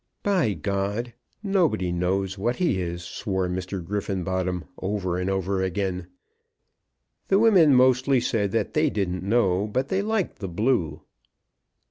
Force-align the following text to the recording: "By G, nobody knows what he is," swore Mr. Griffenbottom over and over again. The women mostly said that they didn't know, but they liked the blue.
"By 0.23 0.53
G, 0.55 1.13
nobody 1.43 1.91
knows 1.91 2.35
what 2.35 2.55
he 2.55 2.81
is," 2.81 3.03
swore 3.03 3.47
Mr. 3.47 3.85
Griffenbottom 3.85 4.63
over 4.79 5.19
and 5.19 5.29
over 5.29 5.61
again. 5.61 6.07
The 7.27 7.37
women 7.37 7.75
mostly 7.75 8.19
said 8.19 8.51
that 8.51 8.73
they 8.73 8.89
didn't 8.89 9.21
know, 9.21 9.67
but 9.67 9.89
they 9.89 10.01
liked 10.01 10.39
the 10.39 10.49
blue. 10.49 11.03